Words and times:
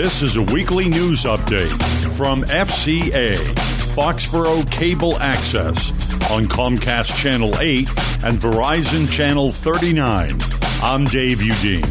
This 0.00 0.22
is 0.22 0.36
a 0.36 0.42
weekly 0.42 0.88
news 0.88 1.24
update 1.24 1.76
from 2.16 2.44
FCA, 2.44 3.34
Foxborough 3.96 4.70
Cable 4.70 5.18
Access, 5.18 5.90
on 6.30 6.46
Comcast 6.46 7.16
Channel 7.16 7.58
8 7.58 7.88
and 8.22 8.38
Verizon 8.38 9.10
Channel 9.10 9.50
39. 9.50 10.38
I'm 10.82 11.06
Dave 11.06 11.38
Udine. 11.38 11.82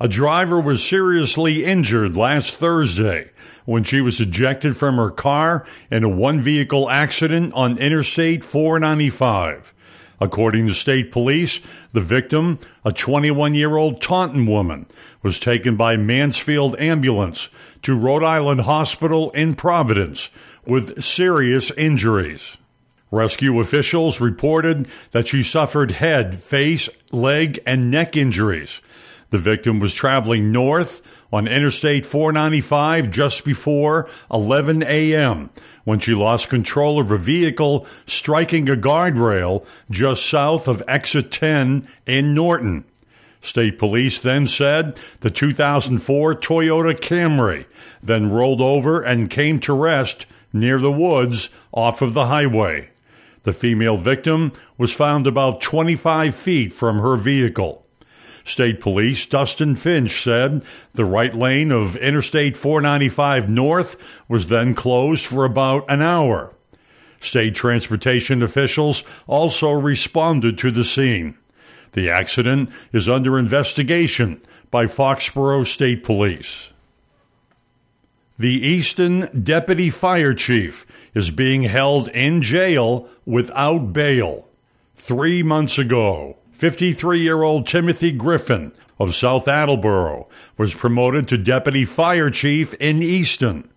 A 0.00 0.06
driver 0.06 0.60
was 0.60 0.84
seriously 0.84 1.64
injured 1.64 2.16
last 2.16 2.54
Thursday 2.54 3.30
when 3.68 3.84
she 3.84 4.00
was 4.00 4.18
ejected 4.18 4.74
from 4.74 4.96
her 4.96 5.10
car 5.10 5.62
in 5.90 6.02
a 6.02 6.08
one 6.08 6.40
vehicle 6.40 6.88
accident 6.88 7.52
on 7.52 7.76
Interstate 7.76 8.42
495. 8.42 9.74
According 10.18 10.68
to 10.68 10.74
state 10.74 11.12
police, 11.12 11.60
the 11.92 12.00
victim, 12.00 12.58
a 12.82 12.92
21 12.92 13.52
year 13.52 13.76
old 13.76 14.00
Taunton 14.00 14.46
woman, 14.46 14.86
was 15.22 15.38
taken 15.38 15.76
by 15.76 15.98
Mansfield 15.98 16.80
Ambulance 16.80 17.50
to 17.82 17.94
Rhode 17.94 18.24
Island 18.24 18.62
Hospital 18.62 19.30
in 19.32 19.54
Providence 19.54 20.30
with 20.66 21.04
serious 21.04 21.70
injuries. 21.72 22.56
Rescue 23.10 23.60
officials 23.60 24.18
reported 24.18 24.88
that 25.10 25.28
she 25.28 25.42
suffered 25.42 25.90
head, 25.90 26.38
face, 26.38 26.88
leg, 27.12 27.60
and 27.66 27.90
neck 27.90 28.16
injuries 28.16 28.80
the 29.30 29.38
victim 29.38 29.78
was 29.78 29.94
traveling 29.94 30.52
north 30.52 31.17
on 31.32 31.46
Interstate 31.46 32.06
495 32.06 33.10
just 33.10 33.44
before 33.44 34.08
11 34.32 34.82
a.m. 34.82 35.50
when 35.84 35.98
she 35.98 36.14
lost 36.14 36.48
control 36.48 36.98
of 36.98 37.08
her 37.08 37.16
vehicle, 37.16 37.86
striking 38.06 38.68
a 38.68 38.76
guardrail 38.76 39.66
just 39.90 40.24
south 40.26 40.68
of 40.68 40.82
exit 40.88 41.30
10 41.30 41.86
in 42.06 42.34
Norton. 42.34 42.84
State 43.40 43.78
police 43.78 44.20
then 44.20 44.46
said 44.46 44.98
the 45.20 45.30
2004 45.30 46.34
Toyota 46.34 46.94
Camry 46.98 47.66
then 48.02 48.30
rolled 48.30 48.60
over 48.60 49.00
and 49.00 49.30
came 49.30 49.60
to 49.60 49.72
rest 49.72 50.26
near 50.52 50.78
the 50.78 50.92
woods 50.92 51.50
off 51.72 52.02
of 52.02 52.14
the 52.14 52.26
highway. 52.26 52.90
The 53.44 53.52
female 53.52 53.96
victim 53.96 54.52
was 54.76 54.92
found 54.92 55.26
about 55.26 55.60
25 55.60 56.34
feet 56.34 56.72
from 56.72 56.98
her 56.98 57.16
vehicle. 57.16 57.86
State 58.48 58.80
Police 58.80 59.26
Dustin 59.26 59.76
Finch 59.76 60.22
said 60.22 60.64
the 60.94 61.04
right 61.04 61.34
lane 61.34 61.70
of 61.70 61.96
Interstate 61.96 62.56
495 62.56 63.48
North 63.48 63.96
was 64.26 64.48
then 64.48 64.74
closed 64.74 65.26
for 65.26 65.44
about 65.44 65.84
an 65.90 66.00
hour. 66.00 66.54
State 67.20 67.54
transportation 67.54 68.42
officials 68.42 69.04
also 69.26 69.70
responded 69.70 70.56
to 70.58 70.70
the 70.70 70.84
scene. 70.84 71.36
The 71.92 72.08
accident 72.08 72.70
is 72.92 73.08
under 73.08 73.38
investigation 73.38 74.40
by 74.70 74.86
Foxborough 74.86 75.66
State 75.66 76.02
Police. 76.02 76.72
The 78.38 78.66
Easton 78.66 79.28
Deputy 79.42 79.90
Fire 79.90 80.32
Chief 80.32 80.86
is 81.12 81.30
being 81.30 81.62
held 81.62 82.08
in 82.08 82.40
jail 82.40 83.08
without 83.26 83.92
bail. 83.92 84.46
Three 84.94 85.42
months 85.42 85.76
ago, 85.76 86.36
53 86.58 87.20
year 87.20 87.44
old 87.44 87.68
Timothy 87.68 88.10
Griffin 88.10 88.72
of 88.98 89.14
South 89.14 89.46
Attleboro 89.46 90.26
was 90.56 90.74
promoted 90.74 91.28
to 91.28 91.38
deputy 91.38 91.84
fire 91.84 92.30
chief 92.30 92.74
in 92.74 93.00
Easton. 93.00 93.70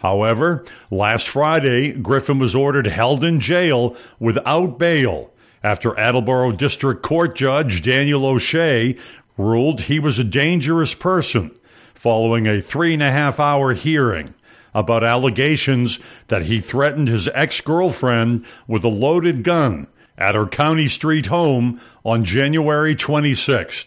However, 0.00 0.62
last 0.90 1.26
Friday, 1.26 1.94
Griffin 1.94 2.38
was 2.38 2.54
ordered 2.54 2.86
held 2.86 3.24
in 3.24 3.40
jail 3.40 3.96
without 4.20 4.78
bail 4.78 5.32
after 5.62 5.98
Attleboro 5.98 6.52
District 6.52 7.02
Court 7.02 7.34
Judge 7.34 7.80
Daniel 7.80 8.26
O'Shea 8.26 8.98
ruled 9.38 9.80
he 9.80 9.98
was 9.98 10.18
a 10.18 10.24
dangerous 10.24 10.94
person 10.94 11.58
following 11.94 12.46
a 12.46 12.60
three 12.60 12.92
and 12.92 13.02
a 13.02 13.10
half 13.10 13.40
hour 13.40 13.72
hearing 13.72 14.34
about 14.74 15.02
allegations 15.02 15.98
that 16.26 16.42
he 16.42 16.60
threatened 16.60 17.08
his 17.08 17.26
ex 17.28 17.62
girlfriend 17.62 18.44
with 18.66 18.84
a 18.84 18.88
loaded 18.88 19.42
gun 19.42 19.86
at 20.18 20.34
her 20.34 20.46
County 20.46 20.88
Street 20.88 21.26
home 21.26 21.80
on 22.04 22.24
January 22.24 22.94
26. 22.94 23.86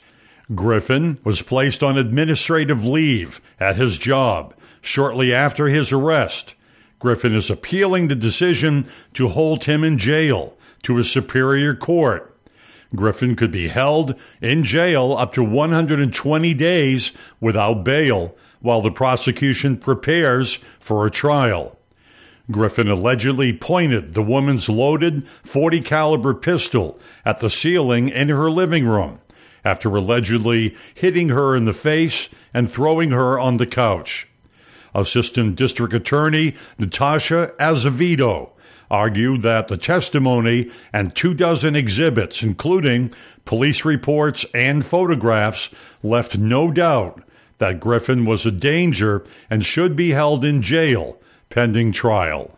Griffin 0.56 1.20
was 1.24 1.42
placed 1.42 1.84
on 1.84 1.98
administrative 1.98 2.84
leave 2.84 3.40
at 3.60 3.76
his 3.76 3.98
job 3.98 4.56
shortly 4.82 5.34
after 5.34 5.68
his 5.68 5.92
arrest. 5.92 6.56
Griffin 6.98 7.36
is 7.36 7.50
appealing 7.50 8.08
the 8.08 8.16
decision 8.16 8.88
to 9.14 9.28
hold 9.28 9.66
him 9.66 9.84
in 9.84 9.98
jail 9.98 10.58
to 10.84 10.98
a 10.98 11.04
superior 11.04 11.76
court. 11.76 12.36
Griffin 12.96 13.36
could 13.36 13.52
be 13.52 13.68
held 13.70 14.20
in 14.42 14.64
jail 14.64 15.14
up 15.14 15.34
to 15.34 15.44
120 15.44 16.54
days 16.54 17.14
without 17.40 17.84
bail 17.84 18.36
while 18.60 18.82
the 18.82 18.92
prosecution 18.92 19.78
prepares 19.78 20.56
for 20.80 21.06
a 21.06 21.12
trial. 21.12 21.78
Griffin 22.50 22.90
allegedly 22.90 23.54
pointed 23.54 24.14
the 24.14 24.24
woman's 24.24 24.68
loaded 24.68 25.28
40 25.28 25.82
caliber 25.82 26.34
pistol 26.34 27.00
at 27.26 27.40
the 27.40 27.50
ceiling 27.50 28.10
in 28.10 28.30
her 28.30 28.50
living 28.50 28.88
room 28.88 29.20
after 29.64 29.90
allegedly 29.90 30.76
hitting 30.96 31.30
her 31.30 31.56
in 31.56 31.66
the 31.66 31.74
face 31.74 32.30
and 32.54 32.70
throwing 32.70 33.12
her 33.12 33.40
on 33.40 33.58
the 33.58 33.68
couch. 33.68 34.28
Assistant 34.94 35.56
District 35.56 35.94
Attorney 35.94 36.56
Natasha 36.78 37.54
Azevedo 37.60 38.52
argued 38.90 39.42
that 39.42 39.70
the 39.70 39.78
testimony 39.78 40.70
and 40.92 41.16
two 41.16 41.34
dozen 41.34 41.78
exhibits, 41.78 42.44
including 42.44 43.14
police 43.46 43.86
reports 43.86 44.46
and 44.54 44.86
photographs, 44.86 45.70
left 46.04 46.38
no 46.38 46.72
doubt 46.72 47.24
that 47.60 47.80
Griffin 47.80 48.26
was 48.26 48.46
a 48.46 48.52
danger 48.52 49.24
and 49.50 49.66
should 49.66 49.96
be 49.96 50.10
held 50.10 50.44
in 50.44 50.62
jail 50.62 51.18
pending 51.52 51.92
trial. 51.92 52.58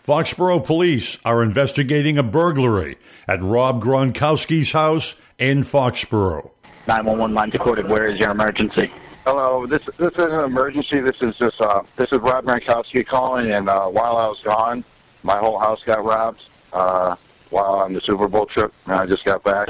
Foxborough 0.00 0.64
police 0.64 1.18
are 1.24 1.42
investigating 1.42 2.16
a 2.16 2.22
burglary 2.22 2.96
at 3.26 3.42
Rob 3.42 3.82
Gronkowski's 3.82 4.72
house 4.72 5.16
in 5.38 5.62
Foxborough. 5.62 6.50
911 6.86 7.34
line 7.34 7.50
decoded. 7.50 7.90
Where 7.90 8.10
is 8.10 8.18
your 8.18 8.30
emergency? 8.30 8.90
Hello, 9.24 9.66
this 9.66 9.82
this 9.98 10.12
is 10.12 10.16
an 10.16 10.44
emergency. 10.44 11.00
This 11.00 11.16
is 11.20 11.34
just 11.38 11.60
uh, 11.60 11.82
this 11.98 12.08
is 12.12 12.20
Rob 12.22 12.46
Gronkowski 12.46 13.06
calling, 13.06 13.52
and 13.52 13.68
uh, 13.68 13.86
while 13.88 14.16
I 14.16 14.28
was 14.28 14.38
gone, 14.42 14.82
my 15.22 15.38
whole 15.38 15.58
house 15.58 15.80
got 15.84 16.02
robbed 16.02 16.40
uh, 16.72 17.16
while 17.50 17.74
on 17.74 17.92
the 17.92 18.00
Super 18.06 18.28
Bowl 18.28 18.46
trip, 18.46 18.72
and 18.86 18.94
I 18.94 19.04
just 19.04 19.26
got 19.26 19.44
back. 19.44 19.68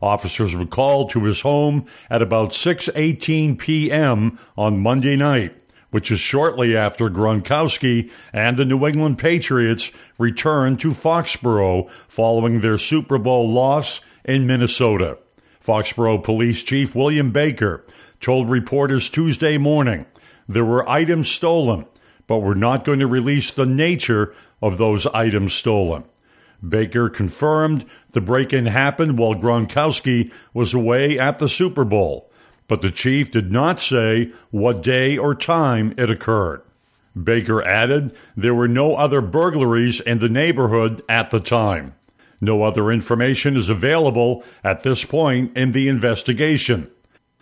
Officers 0.00 0.56
were 0.56 0.64
called 0.64 1.10
to 1.10 1.24
his 1.24 1.42
home 1.42 1.84
at 2.08 2.22
about 2.22 2.50
6:18 2.52 3.58
p.m. 3.58 4.38
on 4.56 4.78
Monday 4.80 5.16
night 5.16 5.63
which 5.94 6.10
is 6.10 6.18
shortly 6.18 6.76
after 6.76 7.08
Gronkowski 7.08 8.10
and 8.32 8.56
the 8.56 8.64
New 8.64 8.84
England 8.84 9.16
Patriots 9.16 9.92
returned 10.18 10.80
to 10.80 10.88
Foxborough 10.88 11.88
following 12.08 12.60
their 12.60 12.78
Super 12.78 13.16
Bowl 13.16 13.48
loss 13.48 14.00
in 14.24 14.44
Minnesota. 14.44 15.18
Foxborough 15.60 16.24
Police 16.24 16.64
Chief 16.64 16.96
William 16.96 17.30
Baker 17.30 17.84
told 18.18 18.50
reporters 18.50 19.08
Tuesday 19.08 19.56
morning 19.56 20.04
there 20.48 20.64
were 20.64 20.88
items 20.90 21.28
stolen, 21.28 21.86
but 22.26 22.40
we're 22.40 22.54
not 22.54 22.82
going 22.82 22.98
to 22.98 23.06
release 23.06 23.52
the 23.52 23.64
nature 23.64 24.34
of 24.60 24.78
those 24.78 25.06
items 25.06 25.52
stolen. 25.52 26.02
Baker 26.68 27.08
confirmed 27.08 27.84
the 28.10 28.20
break 28.20 28.52
in 28.52 28.66
happened 28.66 29.16
while 29.16 29.36
Gronkowski 29.36 30.32
was 30.52 30.74
away 30.74 31.20
at 31.20 31.38
the 31.38 31.48
Super 31.48 31.84
Bowl 31.84 32.32
but 32.68 32.82
the 32.82 32.90
chief 32.90 33.30
did 33.30 33.52
not 33.52 33.80
say 33.80 34.32
what 34.50 34.82
day 34.82 35.16
or 35.16 35.34
time 35.34 35.94
it 35.96 36.10
occurred. 36.10 36.62
Baker 37.20 37.62
added 37.62 38.14
there 38.36 38.54
were 38.54 38.68
no 38.68 38.96
other 38.96 39.20
burglaries 39.20 40.00
in 40.00 40.18
the 40.18 40.28
neighborhood 40.28 41.02
at 41.08 41.30
the 41.30 41.40
time. 41.40 41.94
No 42.40 42.62
other 42.62 42.90
information 42.90 43.56
is 43.56 43.68
available 43.68 44.44
at 44.62 44.82
this 44.82 45.04
point 45.04 45.56
in 45.56 45.72
the 45.72 45.88
investigation. 45.88 46.90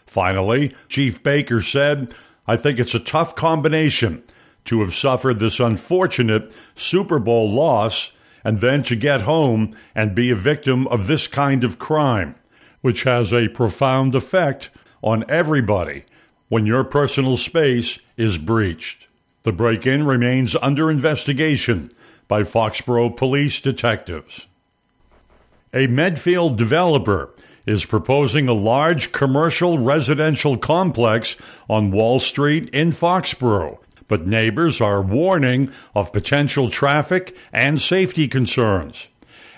Finally, 0.06 0.74
Chief 0.88 1.22
Baker 1.22 1.62
said, 1.62 2.14
I 2.46 2.56
think 2.56 2.78
it's 2.78 2.94
a 2.94 3.00
tough 3.00 3.34
combination 3.34 4.22
to 4.66 4.80
have 4.80 4.94
suffered 4.94 5.38
this 5.38 5.58
unfortunate 5.58 6.52
Super 6.74 7.18
Bowl 7.18 7.50
loss 7.50 8.12
and 8.44 8.60
then 8.60 8.82
to 8.84 8.96
get 8.96 9.22
home 9.22 9.74
and 9.94 10.14
be 10.14 10.30
a 10.30 10.36
victim 10.36 10.86
of 10.88 11.06
this 11.06 11.26
kind 11.26 11.64
of 11.64 11.78
crime, 11.78 12.34
which 12.80 13.04
has 13.04 13.32
a 13.32 13.48
profound 13.48 14.14
effect 14.14 14.70
on 15.02 15.24
everybody 15.28 16.04
when 16.48 16.66
your 16.66 16.84
personal 16.84 17.36
space 17.36 17.98
is 18.16 18.38
breached. 18.38 19.08
The 19.42 19.52
break 19.52 19.86
in 19.86 20.06
remains 20.06 20.56
under 20.62 20.90
investigation 20.90 21.90
by 22.28 22.42
Foxborough 22.42 23.16
police 23.16 23.60
detectives. 23.60 24.46
A 25.74 25.86
Medfield 25.86 26.56
developer 26.56 27.34
is 27.66 27.84
proposing 27.84 28.48
a 28.48 28.52
large 28.52 29.12
commercial 29.12 29.78
residential 29.78 30.56
complex 30.56 31.36
on 31.68 31.90
Wall 31.90 32.18
Street 32.18 32.70
in 32.70 32.90
Foxborough 32.90 33.78
but 34.12 34.26
neighbors 34.26 34.78
are 34.78 35.00
warning 35.00 35.72
of 35.94 36.12
potential 36.12 36.68
traffic 36.68 37.34
and 37.50 37.80
safety 37.80 38.28
concerns. 38.28 39.08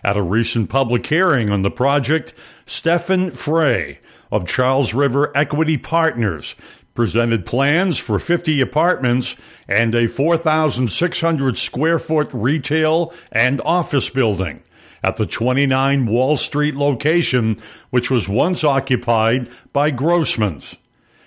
At 0.05 0.17
a 0.17 0.23
recent 0.23 0.70
public 0.70 1.05
hearing 1.06 1.50
on 1.50 1.62
the 1.62 1.73
project, 1.73 2.35
Stefan 2.64 3.32
Frey 3.32 3.99
of 4.35 4.49
Charles 4.49 4.93
River 4.93 5.31
Equity 5.33 5.79
Partners 5.79 6.57
presented 6.93 7.47
plans 7.47 7.99
for 7.99 8.19
50 8.19 8.61
apartments 8.61 9.37
and 9.69 9.95
a 9.95 10.09
4,600 10.09 11.57
square 11.57 12.01
foot 12.01 12.29
retail 12.33 13.15
and 13.31 13.61
office 13.65 14.11
building 14.11 14.61
at 15.05 15.19
the 15.19 15.27
29 15.27 16.07
Wall 16.07 16.37
Street 16.37 16.75
location, 16.75 17.59
which 17.91 18.11
was 18.11 18.29
once 18.29 18.65
occupied 18.65 19.49
by 19.73 19.93
Grossman's. 19.93 20.79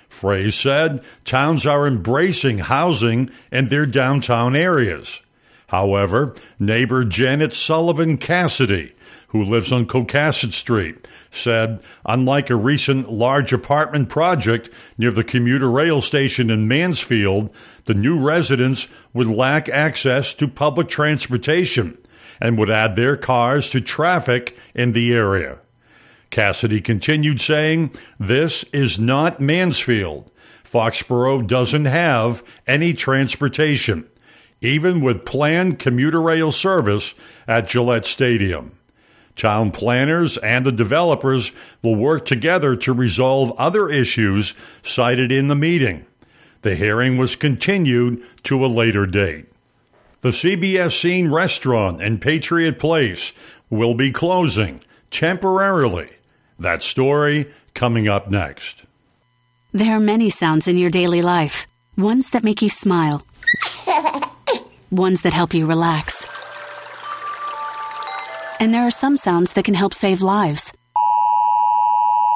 Frey 0.09 0.51
said 0.51 1.01
towns 1.23 1.65
are 1.65 1.87
embracing 1.87 2.57
housing 2.57 3.29
in 3.53 3.67
their 3.67 3.85
downtown 3.85 4.53
areas. 4.53 5.21
However, 5.67 6.35
neighbor 6.59 7.05
Janet 7.05 7.53
Sullivan 7.53 8.17
Cassidy, 8.17 8.91
who 9.27 9.43
lives 9.43 9.71
on 9.71 9.85
Cohasset 9.85 10.53
Street, 10.53 11.07
said 11.31 11.79
unlike 12.05 12.49
a 12.49 12.55
recent 12.55 13.11
large 13.11 13.51
apartment 13.51 14.09
project 14.09 14.69
near 14.97 15.11
the 15.11 15.23
commuter 15.23 15.69
rail 15.69 16.01
station 16.01 16.49
in 16.49 16.67
Mansfield, 16.67 17.53
the 17.85 17.93
new 17.93 18.19
residents 18.19 18.87
would 19.13 19.27
lack 19.27 19.67
access 19.69 20.33
to 20.35 20.47
public 20.47 20.87
transportation 20.87 21.97
and 22.39 22.57
would 22.57 22.69
add 22.69 22.95
their 22.95 23.17
cars 23.17 23.69
to 23.71 23.81
traffic 23.81 24.57
in 24.73 24.93
the 24.93 25.13
area. 25.13 25.59
Cassidy 26.29 26.81
continued 26.81 27.41
saying, 27.41 27.91
This 28.19 28.63
is 28.65 28.99
not 28.99 29.41
Mansfield. 29.41 30.31
Foxborough 30.63 31.47
doesn't 31.47 31.85
have 31.85 32.43
any 32.65 32.93
transportation, 32.93 34.05
even 34.61 35.01
with 35.01 35.25
planned 35.25 35.79
commuter 35.79 36.21
rail 36.21 36.51
service 36.51 37.13
at 37.47 37.67
Gillette 37.67 38.05
Stadium. 38.05 38.76
Town 39.37 39.71
planners 39.71 40.37
and 40.37 40.65
the 40.65 40.71
developers 40.71 41.53
will 41.81 41.95
work 41.95 42.25
together 42.25 42.75
to 42.75 42.91
resolve 42.91 43.53
other 43.57 43.87
issues 43.87 44.53
cited 44.81 45.31
in 45.31 45.47
the 45.47 45.55
meeting. 45.55 46.05
The 46.63 46.75
hearing 46.75 47.17
was 47.17 47.37
continued 47.37 48.23
to 48.43 48.65
a 48.65 48.67
later 48.67 49.05
date. 49.05 49.45
The 50.21 50.29
CBS 50.29 50.99
Scene 50.99 51.31
restaurant 51.31 52.01
in 52.01 52.17
Patriot 52.17 52.79
Place 52.79 53.31
will 53.69 53.93
be 53.93 54.11
closing 54.11 54.81
temporarily. 55.11 56.09
That 56.59 56.81
story 56.81 57.49
coming 57.73 58.09
up 58.09 58.29
next. 58.29 58.83
There 59.71 59.95
are 59.95 59.99
many 59.99 60.29
sounds 60.29 60.67
in 60.67 60.77
your 60.77 60.89
daily 60.89 61.21
life. 61.21 61.67
Ones 61.95 62.31
that 62.31 62.43
make 62.43 62.61
you 62.61 62.69
smile. 62.69 63.23
ones 64.91 65.21
that 65.21 65.33
help 65.33 65.53
you 65.53 65.65
relax. 65.65 66.26
And 68.59 68.73
there 68.73 68.87
are 68.87 68.91
some 68.91 69.17
sounds 69.17 69.53
that 69.53 69.65
can 69.65 69.75
help 69.75 69.93
save 69.93 70.21
lives. 70.21 70.73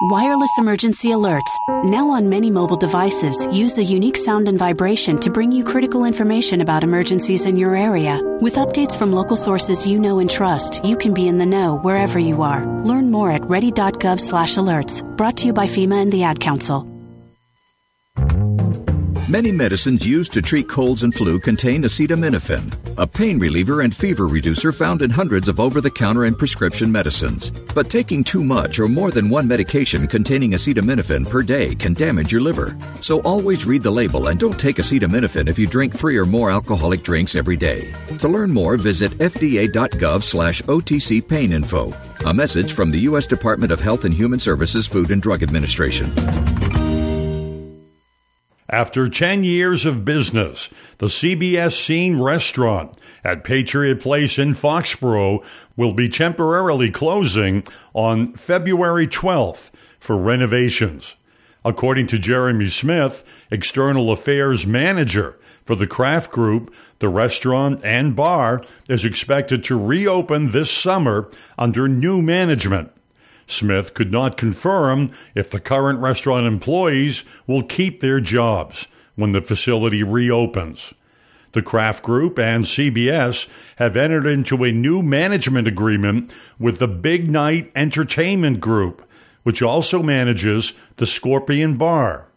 Wireless 0.04 0.50
emergency 0.58 1.10
alerts, 1.10 1.52
now 1.84 2.10
on 2.10 2.28
many 2.28 2.50
mobile 2.50 2.76
devices, 2.76 3.48
use 3.52 3.78
a 3.78 3.84
unique 3.84 4.18
sound 4.18 4.48
and 4.48 4.58
vibration 4.58 5.20
to 5.20 5.30
bring 5.30 5.52
you 5.52 5.64
critical 5.64 6.06
information 6.06 6.62
about 6.62 6.84
emergencies 6.84 7.46
in 7.46 7.56
your 7.56 7.76
area. 7.76 8.20
With 8.42 8.56
updates 8.56 8.98
from 8.98 9.14
local 9.14 9.36
sources 9.36 9.86
you 9.86 10.00
know 10.00 10.18
and 10.18 10.28
trust, 10.30 10.84
you 10.84 10.98
can 10.98 11.14
be 11.14 11.28
in 11.28 11.38
the 11.38 11.46
know 11.46 11.78
wherever 11.78 12.18
you 12.18 12.42
are. 12.42 12.66
Learn 12.82 13.12
more 13.12 13.32
at 13.32 13.46
ready.gov/alerts. 13.46 15.04
Brought 15.18 15.38
to 15.38 15.46
you 15.46 15.54
by 15.54 15.68
FEMA 15.68 16.02
and 16.02 16.12
the 16.12 16.24
Ad 16.24 16.40
Council. 16.40 16.91
Many 19.30 19.52
medicines 19.52 20.06
used 20.06 20.34
to 20.34 20.42
treat 20.42 20.68
colds 20.68 21.04
and 21.04 21.14
flu 21.14 21.40
contain 21.40 21.84
acetaminophen, 21.84 22.98
a 22.98 23.06
pain 23.06 23.38
reliever 23.38 23.82
and 23.82 23.96
fever 23.96 24.28
reducer 24.28 24.72
found 24.72 25.04
in 25.04 25.12
hundreds 25.12 25.48
of 25.48 25.60
over 25.60 25.80
the 25.80 25.92
counter 25.92 26.26
and 26.26 26.38
prescription 26.38 26.92
medicines. 26.92 27.52
But 27.76 27.90
taking 27.90 28.24
too 28.24 28.44
much 28.44 28.80
or 28.80 28.88
more 28.88 29.12
than 29.12 29.30
one 29.30 29.48
medication 29.48 30.08
containing 30.08 30.52
acetaminophen 30.52 31.30
per 31.30 31.44
day 31.44 31.76
can 31.76 31.94
damage 31.94 32.32
your 32.32 32.42
liver. 32.42 32.76
So 33.02 33.22
always 33.22 33.66
read 33.66 33.84
the 33.84 33.92
label 33.92 34.28
and 34.28 34.40
don't 34.40 34.60
take 34.60 34.78
acetaminophen 34.78 35.48
if 35.48 35.60
you 35.60 35.68
drink 35.68 35.94
three 35.94 36.18
or 36.18 36.26
more 36.26 36.50
alcoholic 36.50 37.04
drinks 37.04 37.36
every 37.36 37.58
day. 37.58 37.94
To 38.20 38.28
learn 38.28 38.52
more, 38.52 38.76
visit 38.76 39.12
fda.gov 39.20 40.24
slash 40.24 40.64
OTC 40.64 41.26
pain 41.26 41.54
info. 41.54 41.94
A 42.26 42.34
message 42.34 42.74
from 42.74 42.90
the 42.90 43.00
U.S. 43.02 43.28
Department 43.28 43.72
of 43.72 43.80
Health 43.80 44.04
and 44.04 44.14
Human 44.14 44.40
Services 44.40 44.88
Food 44.88 45.12
and 45.12 45.22
Drug 45.22 45.44
Administration. 45.44 46.12
After 48.72 49.10
10 49.10 49.44
years 49.44 49.86
of 49.86 50.06
business, 50.06 50.70
the 51.00 51.08
CBS 51.08 51.74
Scene 51.74 52.22
restaurant 52.22 52.98
at 53.22 53.44
Patriot 53.44 54.00
Place 54.00 54.40
in 54.40 54.54
Foxborough 54.54 55.44
will 55.76 55.94
be 55.94 56.08
temporarily 56.08 56.90
closing 56.90 57.66
on 57.94 58.32
February 58.32 59.08
12th 59.08 59.72
for 60.00 60.16
renovations. 60.16 61.18
According 61.66 62.08
to 62.08 62.18
Jeremy 62.18 62.70
Smith, 62.70 63.26
External 63.52 64.10
Affairs 64.10 64.66
Manager 64.66 65.38
for 65.66 65.76
the 65.76 65.86
Kraft 65.86 66.32
Group, 66.32 66.74
the 67.00 67.10
restaurant 67.10 67.82
and 67.84 68.16
bar 68.16 68.64
is 68.88 69.04
expected 69.04 69.66
to 69.66 69.78
reopen 69.78 70.54
this 70.54 70.72
summer 70.72 71.30
under 71.58 71.90
new 71.90 72.22
management. 72.22 72.94
Smith 73.52 73.94
could 73.94 74.12
not 74.12 74.38
confirm 74.38 75.12
if 75.36 75.50
the 75.50 75.60
current 75.60 76.00
restaurant 76.00 76.48
employees 76.48 77.24
will 77.48 77.64
keep 77.64 78.00
their 78.00 78.20
jobs 78.20 78.88
when 79.16 79.32
the 79.32 79.42
facility 79.42 80.04
reopens. 80.04 80.94
The 81.54 81.62
Kraft 81.62 82.04
Group 82.04 82.40
and 82.40 82.64
CBS 82.64 83.48
have 83.76 83.98
entered 83.98 84.26
into 84.26 84.64
a 84.64 84.72
new 84.72 85.04
management 85.04 85.68
agreement 85.68 86.34
with 86.58 86.80
the 86.80 86.88
Big 86.88 87.30
Night 87.30 87.72
Entertainment 87.76 88.62
Group, 88.62 89.06
which 89.44 89.62
also 89.62 90.02
manages 90.02 90.74
the 90.96 91.06
Scorpion 91.06 91.76
Bar. 91.78 92.28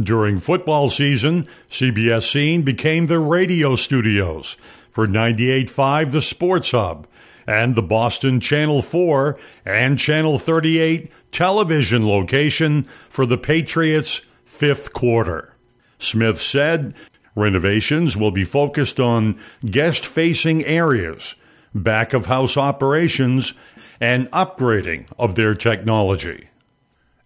During 0.00 0.38
football 0.38 0.90
season, 0.90 1.46
CBS 1.70 2.30
Scene 2.30 2.62
became 2.62 3.06
the 3.06 3.18
radio 3.20 3.76
studios 3.76 4.56
for 4.90 5.06
98.5 5.06 6.12
The 6.12 6.22
Sports 6.22 6.72
Hub 6.72 7.06
and 7.46 7.74
the 7.74 7.82
Boston 7.82 8.40
Channel 8.40 8.82
4 8.82 9.38
and 9.64 9.98
Channel 9.98 10.38
38 10.38 11.10
television 11.32 12.06
location 12.06 12.84
for 12.84 13.26
the 13.26 13.38
Patriots' 13.38 14.22
fifth 14.44 14.92
quarter. 14.92 15.54
Smith 15.98 16.40
said 16.40 16.94
renovations 17.34 18.16
will 18.16 18.30
be 18.30 18.44
focused 18.44 19.00
on 19.00 19.38
guest 19.64 20.04
facing 20.04 20.64
areas, 20.64 21.34
back 21.74 22.12
of 22.12 22.26
house 22.26 22.56
operations, 22.56 23.54
and 24.00 24.30
upgrading 24.32 25.06
of 25.18 25.34
their 25.34 25.54
technology. 25.54 26.48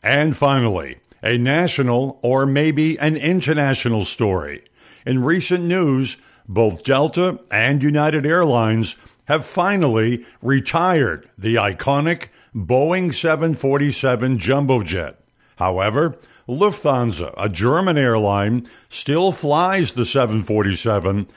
And 0.02 0.36
finally, 0.36 0.98
a 1.22 1.38
national 1.38 2.18
or 2.22 2.46
maybe 2.46 2.98
an 2.98 3.16
international 3.16 4.04
story. 4.04 4.62
In 5.04 5.24
recent 5.24 5.64
news, 5.64 6.18
both 6.48 6.82
Delta 6.82 7.40
and 7.50 7.82
United 7.82 8.26
Airlines 8.26 8.96
have 9.26 9.44
finally 9.44 10.24
retired 10.40 11.28
the 11.36 11.56
iconic 11.56 12.28
Boeing 12.54 13.12
747 13.12 14.38
jumbo 14.38 14.82
jet. 14.82 15.20
However, 15.56 16.16
Lufthansa, 16.48 17.34
a 17.36 17.48
German 17.48 17.98
airline, 17.98 18.66
still 18.88 19.32
flies 19.32 19.92
the 19.92 20.04
747, 20.04 21.28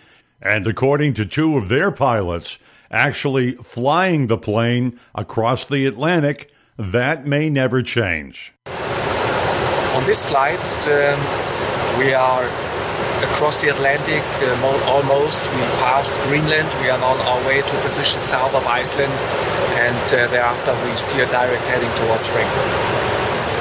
and 0.43 0.67
according 0.67 1.15
to 1.15 1.25
two 1.25 1.57
of 1.57 1.67
their 1.67 1.91
pilots, 1.91 2.59
actually 2.91 3.53
flying 3.53 4.27
the 4.27 4.37
plane 4.37 4.99
across 5.15 5.65
the 5.65 5.85
Atlantic, 5.85 6.51
that 6.77 7.25
may 7.25 7.49
never 7.49 7.81
change. 7.81 8.53
On 8.67 10.05
this 10.05 10.29
flight, 10.29 10.59
um, 10.87 11.99
we 11.99 12.13
are 12.13 12.47
across 13.23 13.61
the 13.61 13.69
Atlantic 13.69 14.23
uh, 14.41 14.87
almost. 14.87 15.43
We 15.53 15.61
passed 15.83 16.19
Greenland. 16.21 16.69
We 16.81 16.89
are 16.89 17.01
on 17.01 17.19
our 17.21 17.47
way 17.47 17.61
to 17.61 17.79
a 17.79 17.81
position 17.81 18.21
south 18.21 18.53
of 18.53 18.65
Iceland, 18.65 19.13
and 19.77 20.05
uh, 20.13 20.27
thereafter 20.27 20.71
we 20.85 20.95
steer 20.97 21.25
direct 21.27 21.63
heading 21.67 21.91
towards 21.99 22.27
Frankfurt. 22.27 23.09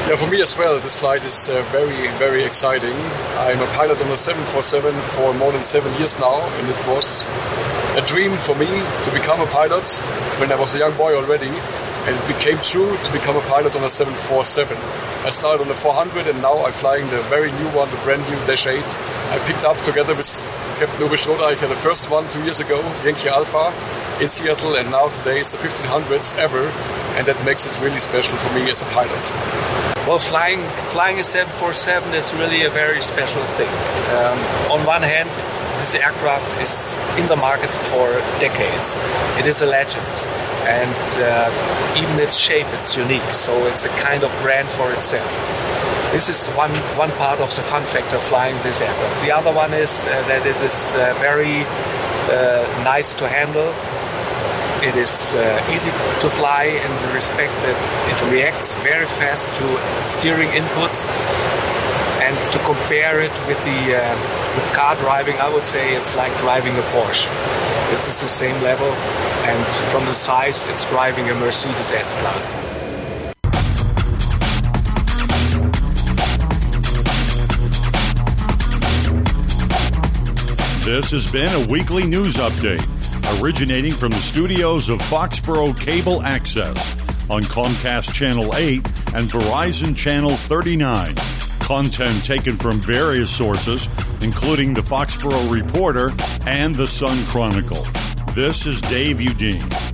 Yeah, 0.08 0.16
for 0.16 0.26
me 0.30 0.40
as 0.40 0.56
well, 0.56 0.78
this 0.80 0.96
flight 0.96 1.24
is 1.24 1.48
uh, 1.48 1.62
very, 1.70 2.08
very 2.18 2.44
exciting. 2.44 2.96
I'm 3.36 3.60
a 3.60 3.66
pilot 3.76 4.00
on 4.00 4.08
the 4.08 4.16
747 4.16 4.94
for 5.12 5.34
more 5.34 5.52
than 5.52 5.64
seven 5.64 5.92
years 5.98 6.18
now, 6.18 6.40
and 6.40 6.68
it 6.68 6.80
was 6.88 7.26
a 7.96 8.02
dream 8.06 8.36
for 8.38 8.54
me 8.54 8.66
to 9.04 9.10
become 9.12 9.40
a 9.40 9.46
pilot 9.46 9.88
when 10.40 10.50
I 10.50 10.56
was 10.56 10.74
a 10.74 10.78
young 10.78 10.96
boy 10.96 11.14
already, 11.14 11.50
and 11.50 12.16
it 12.16 12.26
became 12.26 12.56
true 12.62 12.96
to 12.96 13.12
become 13.12 13.36
a 13.36 13.42
pilot 13.42 13.76
on 13.76 13.84
a 13.84 13.90
747. 13.90 14.76
I 15.26 15.30
started 15.30 15.60
on 15.60 15.68
the 15.68 15.74
400 15.74 16.28
and 16.28 16.40
now 16.40 16.64
I'm 16.64 16.72
flying 16.72 17.04
the 17.10 17.20
very 17.22 17.50
new 17.52 17.68
one, 17.74 17.90
the 17.90 17.96
brand 17.98 18.22
new 18.30 18.36
Dash 18.46 18.66
8. 18.66 18.78
I 19.30 19.38
picked 19.40 19.62
up 19.62 19.76
together 19.82 20.14
with 20.14 20.26
Captain 20.78 21.06
Uwe 21.06 21.16
Strodeike 21.20 21.60
the 21.68 21.76
first 21.76 22.08
one 22.08 22.26
two 22.28 22.42
years 22.44 22.60
ago, 22.60 22.80
Yankee 23.04 23.28
Alpha, 23.28 23.74
in 24.22 24.28
Seattle, 24.30 24.74
and 24.74 24.90
now 24.90 25.08
today 25.08 25.40
is 25.40 25.52
the 25.52 25.58
1500th 25.58 26.34
ever, 26.38 26.64
and 27.16 27.26
that 27.26 27.36
makes 27.44 27.66
it 27.66 27.78
really 27.82 27.98
special 27.98 28.38
for 28.38 28.50
me 28.54 28.70
as 28.70 28.80
a 28.80 28.86
pilot. 28.86 29.24
Well, 30.08 30.18
flying 30.18 30.62
flying 30.88 31.20
a 31.20 31.24
747 31.24 32.14
is 32.14 32.32
really 32.32 32.64
a 32.64 32.70
very 32.70 33.02
special 33.02 33.42
thing. 33.60 33.74
Um, 34.16 34.38
on 34.72 34.86
one 34.86 35.02
hand, 35.02 35.28
this 35.76 35.94
aircraft 35.94 36.48
is 36.64 36.96
in 37.20 37.28
the 37.28 37.36
market 37.36 37.70
for 37.92 38.08
decades. 38.40 38.96
It 39.38 39.44
is 39.44 39.60
a 39.60 39.66
legend, 39.66 40.08
and 40.64 41.08
uh, 41.20 42.00
even 42.00 42.18
its 42.18 42.38
shape 42.38 42.66
it's 42.80 42.96
unique. 42.96 43.34
So 43.34 43.52
it's 43.66 43.84
a 43.84 43.92
kind 44.00 44.24
of 44.24 44.30
brand 44.40 44.68
for 44.70 44.90
itself. 44.94 45.57
This 46.12 46.28
is 46.28 46.48
one 46.56 46.72
one 46.96 47.10
part 47.12 47.40
of 47.40 47.54
the 47.54 47.62
fun 47.62 47.84
factor 47.84 48.18
flying 48.18 48.56
this 48.62 48.80
aircraft. 48.80 49.20
The 49.20 49.30
other 49.30 49.52
one 49.52 49.72
is 49.74 50.04
uh, 50.04 50.08
that 50.28 50.46
it 50.46 50.56
is 50.62 50.94
uh, 50.94 51.14
very 51.20 51.64
uh, 52.32 52.64
nice 52.82 53.14
to 53.14 53.28
handle 53.28 53.72
it 54.82 54.94
is 54.94 55.34
easy 55.74 55.90
to 56.20 56.30
fly 56.30 56.64
in 56.64 56.92
the 57.02 57.12
respect 57.12 57.52
that 57.62 57.76
it 58.12 58.18
reacts 58.30 58.74
very 58.74 59.06
fast 59.06 59.52
to 59.58 59.66
steering 60.06 60.48
inputs. 60.50 61.06
And 62.22 62.36
to 62.52 62.58
compare 62.60 63.20
it 63.20 63.32
with 63.46 63.58
the 63.64 63.96
uh, 63.96 64.54
with 64.54 64.72
car 64.72 64.94
driving, 64.96 65.36
I 65.38 65.52
would 65.52 65.64
say 65.64 65.96
it's 65.96 66.14
like 66.14 66.36
driving 66.38 66.76
a 66.76 66.82
Porsche. 66.92 67.28
This 67.90 68.08
is 68.08 68.20
the 68.20 68.28
same 68.28 68.60
level, 68.62 68.92
and 69.50 69.66
from 69.90 70.04
the 70.04 70.14
size, 70.14 70.66
it's 70.66 70.84
driving 70.86 71.30
a 71.30 71.34
Mercedes 71.34 71.90
S 71.90 72.12
This 80.88 81.10
has 81.10 81.30
been 81.30 81.54
a 81.54 81.68
weekly 81.68 82.06
news 82.06 82.36
update 82.36 82.82
originating 83.42 83.92
from 83.92 84.10
the 84.10 84.20
studios 84.20 84.88
of 84.88 84.98
Foxborough 85.00 85.78
Cable 85.78 86.22
Access 86.22 86.78
on 87.28 87.42
Comcast 87.42 88.14
Channel 88.14 88.56
8 88.56 88.86
and 89.12 89.28
Verizon 89.28 89.94
Channel 89.94 90.34
39. 90.34 91.14
Content 91.58 92.24
taken 92.24 92.56
from 92.56 92.80
various 92.80 93.28
sources, 93.28 93.86
including 94.22 94.72
the 94.72 94.80
Foxborough 94.80 95.52
Reporter 95.52 96.10
and 96.46 96.74
the 96.74 96.86
Sun 96.86 97.22
Chronicle. 97.26 97.86
This 98.32 98.64
is 98.64 98.80
Dave 98.80 99.18
Udine. 99.18 99.87